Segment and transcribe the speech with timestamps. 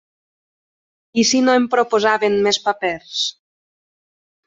[1.23, 3.25] I si no em proposaven més papers?